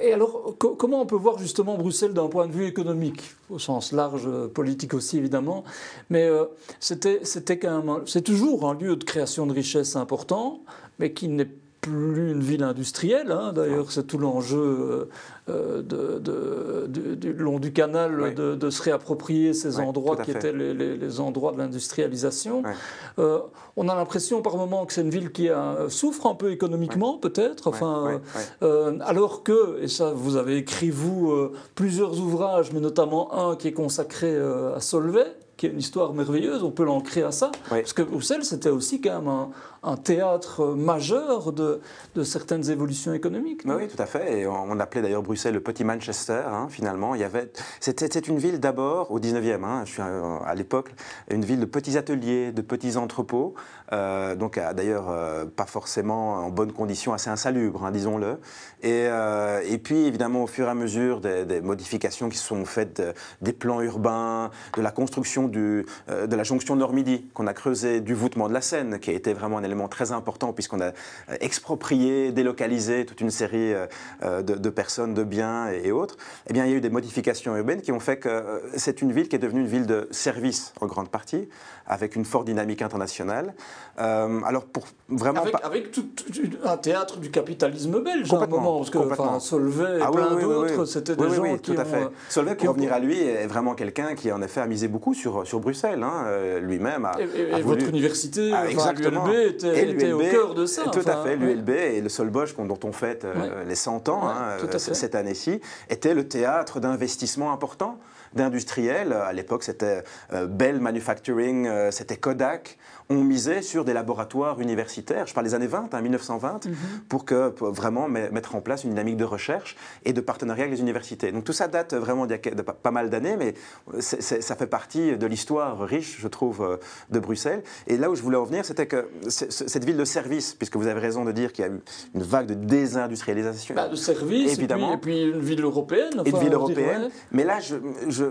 [0.00, 3.58] Et alors, co- comment on peut voir justement Bruxelles d'un point de vue économique, au
[3.58, 5.64] sens large, euh, politique aussi évidemment,
[6.10, 6.44] mais euh,
[6.80, 10.60] c'était quand même, c'est toujours un lieu de création de richesse important,
[10.98, 11.48] mais qui n'est
[11.86, 13.32] plus une ville industrielle.
[13.32, 13.52] hein.
[13.52, 15.08] D'ailleurs, c'est tout l'enjeu euh,
[15.50, 18.34] euh, de, de- du- long du canal Oui.
[18.34, 20.38] de, se réapproprier ces Oui, endroits qui fait.
[20.38, 22.62] étaient les, les- les endroits de l'industrialisation.
[22.64, 22.70] Oui.
[23.18, 23.40] Euh,
[23.76, 27.18] on a l'impression par moment que c'est une ville qui a- souffre un peu économiquement,
[27.18, 27.66] peut-être.
[27.66, 28.18] Enfin, euh,
[28.62, 33.56] euh, alors que, et ça vous avez écrit vous euh, plusieurs ouvrages, mais notamment un
[33.56, 35.26] qui est consacré euh, à Solvay,
[35.62, 37.82] qui est une histoire merveilleuse, on peut l'ancrer à ça, Oui.
[37.82, 39.50] parce que Bruxelles c'était aussi quand même un,
[39.84, 41.80] un théâtre euh, majeur de,
[42.16, 43.62] de certaines évolutions économiques.
[43.64, 44.40] Oui, tout à fait.
[44.40, 47.14] Et on, on appelait d'ailleurs Bruxelles le petit Manchester, hein, finalement.
[47.14, 50.56] Il y avait, c'était, c'était une ville d'abord, au 19e, hein, je suis euh, à
[50.56, 50.92] l'époque,
[51.30, 53.54] une ville de petits ateliers, de petits entrepôts,
[53.92, 58.38] euh, donc euh, d'ailleurs euh, pas forcément en bonnes conditions, assez insalubres, hein, disons-le.
[58.82, 62.64] Et, euh, et puis évidemment, au fur et à mesure des, des modifications qui sont
[62.64, 67.46] faites, euh, des plans urbains, de la construction du, euh, de la jonction Nord-Midi, qu'on
[67.46, 70.52] a creusé du voûtement de la Seine, qui a été vraiment un élément très important
[70.52, 70.92] puisqu'on a
[71.40, 73.74] exproprié, délocalisé toute une série
[74.22, 76.16] de, de personnes, de biens et, et autres,
[76.48, 79.12] eh bien, il y a eu des modifications urbaines qui ont fait que c'est une
[79.12, 81.48] ville qui est devenue une ville de service en grande partie,
[81.86, 83.54] avec une forte dynamique internationale.
[83.98, 85.42] Euh, alors, pour vraiment...
[85.42, 86.32] Avec, pas- avec tout, tout-
[86.64, 90.34] un théâtre du capitalisme belge à un moment, parce que enfin, Solvay et Ah plein
[90.34, 90.86] oui, d'autres, oui.
[90.86, 92.02] c'était des oui, gens qui tout à ont, fait.
[92.04, 94.88] euh, Solvay, pour ont- revenir à lui, est vraiment quelqu'un qui, en effet, a misé
[94.88, 96.02] beaucoup sur, sur Bruxelles.
[96.02, 96.24] hein.
[96.26, 99.26] Euh, Lui-même a, Et, et- a et voulu- votre université, Ah, exactement.
[99.26, 100.84] l'ULB, était, était au cœur de ça.
[100.84, 101.36] Tout enfin, à fait.
[101.36, 105.60] L'ULB et le Solbosch, dont on fête euh, les 100 ans hein, euh, cette année-ci,
[105.90, 107.98] était le théâtre d'investissements importants
[108.34, 109.12] d'industriels.
[109.12, 110.02] À l'époque, c'était
[110.48, 112.78] Bell Manufacturing, c'était Kodak.
[113.12, 116.74] On misait sur des laboratoires universitaires, je parle des années 20, hein, 1920, Mhm.
[117.08, 120.64] pour, que, pour vraiment me- mettre en place une dynamique de recherche et de partenariat
[120.64, 121.30] avec les universités.
[121.32, 123.54] Donc tout ça date vraiment d'il y a pas, mal d'années, mais
[124.00, 126.78] ça fait partie de l'histoire riche, je trouve,
[127.10, 127.62] de Bruxelles.
[127.86, 130.86] Et là où je voulais en venir, c'était que cette ville de service, puisque vous
[130.86, 131.80] avez raison de dire qu'il y a eu
[132.14, 133.74] une vague de désindustrialisation.
[133.74, 134.94] Bah, de service, évidemment.
[134.94, 136.22] Et puis, une ville européenne.
[136.24, 137.10] et une ville européenne.
[137.32, 137.76] Mais là, je,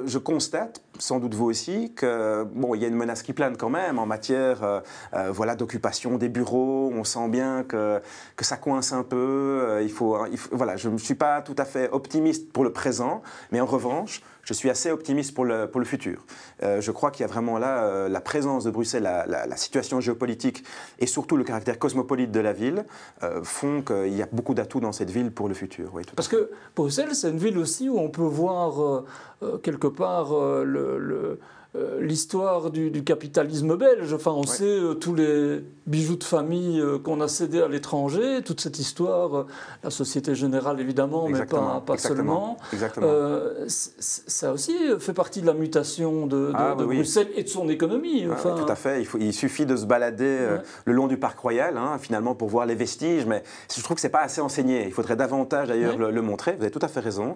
[0.06, 3.58] je, constate, sans doute vous aussi, que bon, il y a une menace qui plane
[3.58, 4.64] quand même en matière,
[5.30, 6.92] voilà, d'occupation des bureaux.
[6.94, 8.02] On sent bien que,
[8.36, 9.80] que ça coince un peu.
[9.82, 12.72] il faut, il faut voilà, je ne suis pas tout à fait optimiste pour le
[12.72, 16.26] présent, mais en revanche, je suis assez optimiste pour le, pour le futur.
[16.64, 20.00] Euh, je crois qu'il y a vraiment là euh, la présence de Bruxelles, la, situation
[20.00, 20.64] géopolitique
[21.00, 22.86] et surtout le caractère cosmopolite de la ville
[23.24, 25.92] euh, font qu'il y a beaucoup d'atouts dans cette ville pour le futur.
[25.94, 29.04] Oui, Parce que Bruxelles, c'est une ville aussi où on peut voir
[29.64, 31.40] quelque part le euh,
[32.02, 34.14] l'histoire du, capitalisme belge.
[34.14, 38.42] Enfin, on sait euh, tous les bijoux de famille euh, qu'on a cédés à l'étranger,
[38.44, 39.46] toute cette histoire,
[39.84, 42.58] la Société Générale évidemment, mais pas, pas seulement.
[43.78, 48.26] ça aussi fait partie de la mutation de, ah, Bruxelles et de son économie.
[48.30, 49.00] Ah, enfin, tout à fait.
[49.00, 50.40] Il, faut, il, suffit de se balader
[50.86, 53.26] le long du parc royal, hein, finalement, pour voir les vestiges.
[53.26, 54.86] Mais je trouve que c'est pas assez enseigné.
[54.86, 56.56] Il faudrait davantage d'ailleurs le, montrer.
[56.58, 57.36] Vous avez tout à fait raison,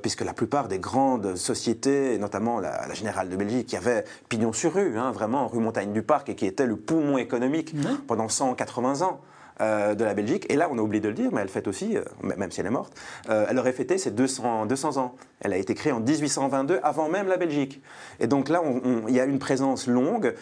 [0.00, 4.52] puisque la plupart des grandes sociétés, notamment la, la Générale de Belgique, qui avait pignon
[4.52, 7.74] sur rue, hein, vraiment, rue Montagne du Parc, et qui était le poumon économique
[8.06, 9.20] pendant 180 ans.
[9.60, 10.46] Euh, de la Belgique.
[10.48, 12.60] Et là, on a oublié de le dire, mais elle fête aussi, euh, même si
[12.60, 12.94] elle est morte,
[13.28, 15.14] euh, elle aurait fêté ses 200, 200 ans.
[15.40, 17.82] Elle a été créée en 1822, avant même la Belgique.
[18.18, 18.62] Et donc là,
[19.08, 20.34] il y a une présence longue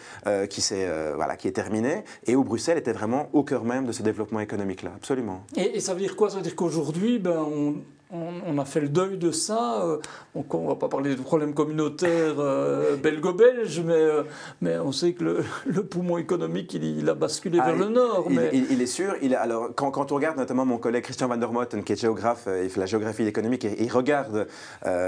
[0.49, 3.91] qui, est, voilà, qui est terminée, et où Bruxelles était vraiment au cœur même de
[3.91, 5.43] ce développement économique-là, absolument.
[5.57, 6.29] Et, et, ça veut dire quoi?
[6.29, 7.75] Ça veut dire qu'aujourd'hui, ben, on,
[8.11, 9.83] on, a fait le deuil de ça.
[9.83, 9.97] Euh,
[10.35, 14.23] donc on ne va pas parler de problèmes communautaires euh, belgo-belges, mais, euh,
[14.61, 18.27] mais on sait que le, poumon économique, il, a basculé ah, vers le nord.
[18.29, 18.49] Il, mais...
[18.53, 19.15] il, est sûr.
[19.21, 22.01] Il, alors, quand, quand, on regarde notamment mon collègue Christian van der Motten, qui est
[22.01, 24.47] géographe, il fait la géographie économique, et il regarde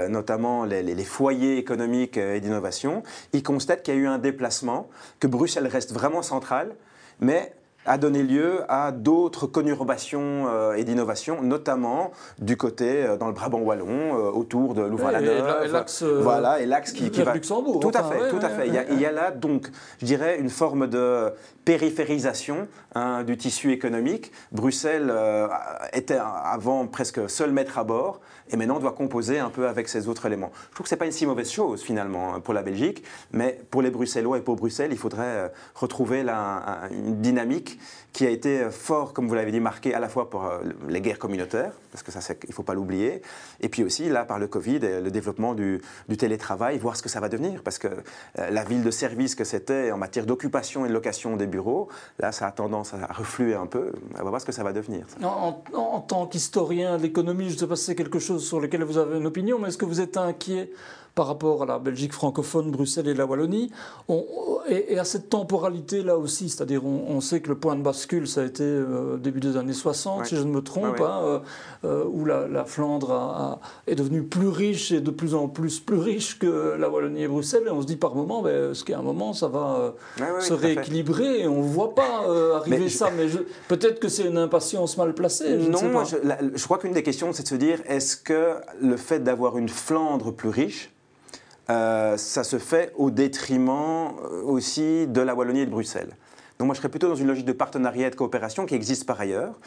[0.08, 4.88] notamment les, les, foyers économiques et d'innovation, il constate qu'il y a eu un déplacement,
[5.20, 6.74] que Bruxelles reste vraiment centrale,
[7.20, 7.52] mais
[7.86, 13.32] a donné lieu à d'autres conurbations euh, et d'innovations, notamment du côté euh, dans le
[13.32, 15.84] Brabant wallon, euh, autour de Louvain-la-Neuve.
[16.20, 17.34] voilà, et l'axe qui, qui va.
[17.34, 17.80] Luxembourg.
[17.80, 18.68] Tout à fait, tout à fait.
[18.68, 19.70] il, y a, là donc,
[20.00, 21.32] je dirais, une forme de
[21.64, 24.32] périphérisation hein, du tissu économique.
[24.52, 25.12] Bruxelles
[25.92, 30.08] était avant presque seul maître à bord et maintenant doit composer un peu avec ces
[30.08, 30.52] autres éléments.
[30.70, 33.02] Je trouve que ce n'est pas une si mauvaise chose finalement hein, pour la Belgique,
[33.32, 36.24] mais pour les Bruxellois et pour Bruxelles, il faudrait retrouver
[36.90, 37.78] une dynamique
[38.12, 41.00] qui a été fort, comme vous l'avez dit, marqué à la fois par euh, les
[41.00, 43.22] guerres communautaires, parce que ça, il ne faut pas l'oublier,
[43.60, 45.80] et puis aussi là par le Covid le développement du,
[46.18, 49.44] télétravail, voir ce que ça va devenir, parce que euh, la ville de service que
[49.44, 53.54] c'était en matière d'occupation et de location des bureaux, là, ça a tendance à refluer
[53.54, 53.92] un peu.
[54.18, 55.06] On va voir ce que ça va devenir.
[55.22, 58.58] En, en tant qu'historien de l'économie, je ne sais pas si c'est quelque chose sur
[58.58, 60.70] lequel vous avez une opinion, mais est-ce que vous êtes inquiet
[61.14, 63.70] par rapport à la Belgique francophone, Bruxelles et la Wallonie.
[64.68, 68.44] et, à cette temporalité-là aussi, c'est-à-dire on, sait que le point de bascule, ça a
[68.44, 71.38] été euh, début des années 60, si je ne me trompe, hein, euh,
[71.84, 76.38] euh, où la, Flandre est devenue plus riche et de plus en plus plus riche
[76.38, 77.64] que la Wallonie et Bruxelles.
[77.66, 79.94] Et on se dit par moment, ben, ce qu'à un moment, ça va
[80.40, 81.42] se rééquilibrer?
[81.42, 83.10] Et on ne voit pas arriver ça.
[83.16, 83.26] Mais
[83.68, 85.60] peut-être que c'est une impatience mal placée.
[85.60, 86.16] Je non, moi, je,
[86.54, 89.68] je crois qu'une des questions, c'est de se dire, est-ce que le fait d'avoir une
[89.68, 90.94] Flandre plus riche,
[91.70, 96.16] euh, ça se fait au détriment euh, aussi de la Wallonie et de Bruxelles.
[96.58, 99.06] Donc moi, je serais plutôt dans une logique de partenariat et de coopération qui existe
[99.06, 99.58] par ailleurs.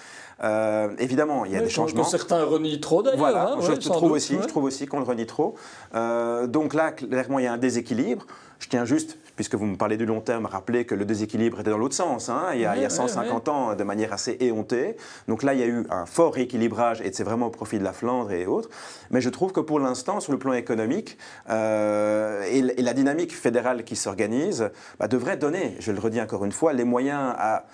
[0.43, 2.04] Euh, évidemment, il y a des changements.
[2.04, 3.19] Que certains renient trop d'ailleurs.
[3.19, 5.56] Voilà, hein, je, trouve aussi, je trouve aussi qu'on le renie trop.
[5.93, 8.26] donc là, clairement, il y a un déséquilibre.
[8.60, 11.60] Je tiens juste, puisque vous me parlez du long terme, à rappeler que le déséquilibre
[11.60, 12.30] était dans l'autre sens.
[12.30, 12.47] Hein.
[12.54, 14.97] il, y a, 150 ans, de manière assez éhontée.
[15.28, 17.84] Donc là, il y a eu un fort rééquilibrage et c'est vraiment au profit de
[17.84, 18.69] la Flandre et autres.
[19.12, 21.17] Mais je trouve que pour l'instant, sur le plan économique,
[21.50, 24.69] euh, et, la dynamique fédérale qui s'organise
[25.00, 27.65] bah, devrait donner, je le redis encore une fois, les moyens à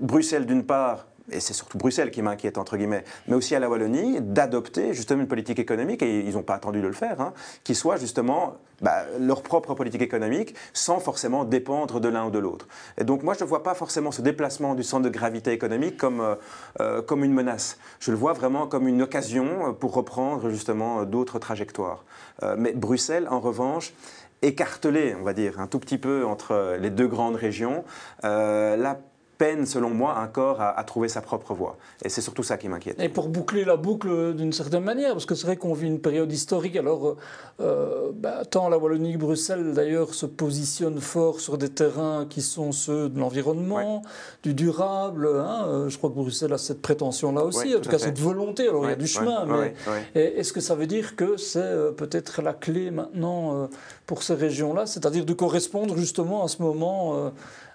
[0.00, 3.68] Bruxelles d'une part et c'est surtout Bruxelles qui m'inquiète, entre guillemets, mais aussi à la
[3.68, 7.32] Wallonie, d'adopter justement une politique économique, et ils n'ont pas attendu de le faire, hein,
[7.64, 12.38] qui soit justement bah, leur propre politique économique, sans forcément dépendre de l'un ou de
[12.38, 12.66] l'autre.
[12.98, 15.96] Et donc moi, je ne vois pas forcément ce déplacement du centre de gravité économique
[15.96, 16.34] comme, euh,
[16.80, 17.78] euh, comme une menace.
[18.00, 22.04] Je le vois vraiment comme une occasion pour reprendre justement d'autres trajectoires.
[22.42, 23.94] Euh, mais Bruxelles, en revanche,
[24.42, 27.84] écartelée, on va dire, un tout petit peu entre les deux grandes régions,
[28.24, 28.98] là,
[29.42, 31.76] peine, selon moi, encore à, trouver sa propre voie.
[32.04, 33.00] Et c'est surtout ça qui m'inquiète.
[33.00, 35.98] Et pour boucler la boucle d'une certaine manière, parce que c'est vrai qu'on vit une
[35.98, 37.16] période historique, alors
[37.60, 42.40] euh, bah, tant la Wallonie que Bruxelles, d'ailleurs, se positionnent fort sur des terrains qui
[42.40, 44.02] sont ceux de l'environnement,
[44.44, 45.26] du durable.
[45.26, 48.68] Hein, euh, je crois que Bruxelles a cette prétention-là aussi, en tout, cas cette volonté.
[48.68, 49.74] Alors il y a du chemin, mais
[50.14, 53.68] est-ce que ça veut dire que c'est euh, peut-être la clé maintenant
[54.06, 57.32] pour ces régions-là, c'est-à-dire de correspondre justement à ce moment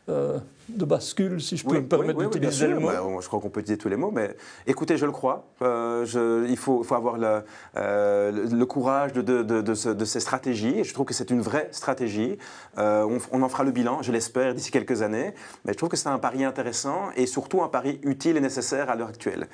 [0.09, 0.39] euh,
[0.69, 2.87] de bascule, si je peux me permettre d'utiliser le mot.
[2.87, 5.47] Bah, je crois qu'on peut utiliser tous les mots, mais écoutez, je le crois.
[5.61, 7.41] Euh, je, il faut, faut avoir le,
[7.77, 10.79] euh, le, courage de, de, de, de, ces stratégies.
[10.79, 12.37] Et je trouve que c'est une vraie stratégie.
[12.77, 15.33] On, on, en fera le bilan, je l'espère, d'ici quelques années.
[15.65, 18.89] Mais je trouve que c'est un pari intéressant et surtout un pari utile et nécessaire
[18.89, 19.47] à l'heure actuelle.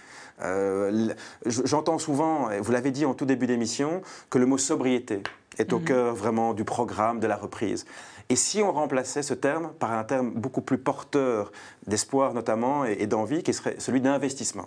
[1.45, 5.21] J'entends souvent, vous l'avez dit en tout début d'émission, que le mot sobriété
[5.57, 5.85] est au mhm.
[5.85, 7.85] cœur vraiment du programme de la reprise.
[8.33, 11.51] Et si on remplaçait ce terme par un terme beaucoup plus porteur
[11.85, 14.65] d'espoir notamment et, d'envie, qui serait celui d'investissement.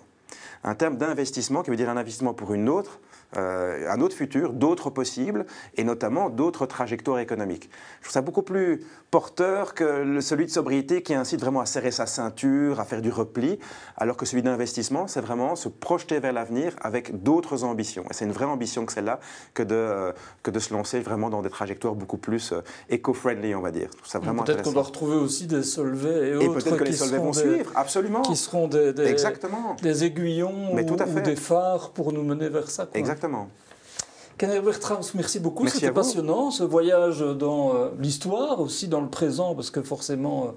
[0.63, 3.01] Un terme d'investissement qui veut dire un investissement pour une autre,
[3.35, 7.69] euh, un autre futur, d'autres possibles, et notamment d'autres trajectoires économiques.
[7.99, 11.91] Je trouve ça beaucoup plus porteur que celui de sobriété qui incite vraiment à serrer
[11.91, 13.59] sa ceinture, à faire du repli,
[13.97, 18.03] alors que celui d'investissement, c'est vraiment se projeter vers l'avenir avec d'autres ambitions.
[18.09, 19.19] Et c'est une vraie ambition que celle-là
[19.53, 20.11] que de, euh,
[20.43, 23.89] que de se lancer vraiment dans des trajectoires beaucoup plus euh, éco-friendly, on va dire.
[24.09, 26.45] Peut-être qu'on va retrouver aussi des soulevés et, autres.
[26.45, 28.21] Et peut-être que les soulevés vont suivre, absolument.
[28.21, 29.75] Qui seront des, des, Exactement.
[29.81, 32.87] des aiguillons ou, des phares pour nous mener vers ça.
[32.93, 33.16] Exactement.
[34.37, 35.67] Kenneth Bertrams, merci beaucoup.
[35.67, 40.51] C'était passionnant, ce voyage dans euh, l'histoire, aussi dans le présent, parce que forcément, euh,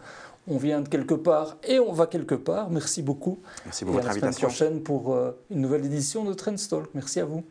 [0.49, 2.69] on vient de quelque part et on va quelque part.
[2.71, 3.39] Merci beaucoup.
[3.65, 4.51] Merci pour et votre à la invitation.
[4.51, 6.91] semaine prochaine pour euh, une nouvelle édition de Trendstalk.
[6.95, 7.43] Merci à vous.